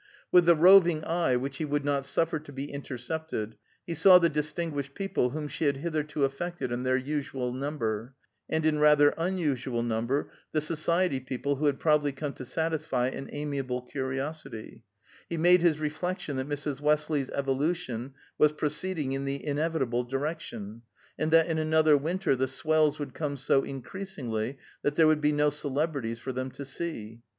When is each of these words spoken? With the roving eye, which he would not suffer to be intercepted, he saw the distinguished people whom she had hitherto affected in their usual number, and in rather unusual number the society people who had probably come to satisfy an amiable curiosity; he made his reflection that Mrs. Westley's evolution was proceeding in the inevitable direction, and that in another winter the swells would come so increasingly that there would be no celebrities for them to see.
With 0.31 0.47
the 0.47 0.55
roving 0.55 1.03
eye, 1.03 1.35
which 1.35 1.57
he 1.57 1.63
would 1.65 1.85
not 1.85 2.05
suffer 2.05 2.39
to 2.39 2.51
be 2.51 2.71
intercepted, 2.71 3.55
he 3.85 3.93
saw 3.93 4.17
the 4.17 4.29
distinguished 4.29 4.95
people 4.95 5.29
whom 5.29 5.47
she 5.47 5.65
had 5.65 5.77
hitherto 5.77 6.23
affected 6.23 6.71
in 6.71 6.81
their 6.81 6.97
usual 6.97 7.53
number, 7.53 8.15
and 8.49 8.65
in 8.65 8.79
rather 8.79 9.13
unusual 9.15 9.83
number 9.83 10.31
the 10.53 10.59
society 10.59 11.19
people 11.19 11.57
who 11.57 11.67
had 11.67 11.79
probably 11.79 12.11
come 12.11 12.33
to 12.33 12.45
satisfy 12.45 13.09
an 13.09 13.29
amiable 13.31 13.83
curiosity; 13.83 14.81
he 15.29 15.37
made 15.37 15.61
his 15.61 15.77
reflection 15.77 16.35
that 16.37 16.49
Mrs. 16.49 16.81
Westley's 16.81 17.29
evolution 17.35 18.15
was 18.39 18.53
proceeding 18.53 19.11
in 19.11 19.25
the 19.25 19.45
inevitable 19.45 20.03
direction, 20.03 20.81
and 21.19 21.29
that 21.29 21.45
in 21.45 21.59
another 21.59 21.95
winter 21.95 22.35
the 22.35 22.47
swells 22.47 22.97
would 22.97 23.13
come 23.13 23.37
so 23.37 23.61
increasingly 23.63 24.57
that 24.81 24.95
there 24.95 25.05
would 25.05 25.21
be 25.21 25.31
no 25.31 25.51
celebrities 25.51 26.17
for 26.17 26.31
them 26.33 26.49
to 26.49 26.65
see. 26.65 27.21